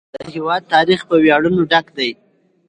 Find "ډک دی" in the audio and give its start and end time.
1.71-2.09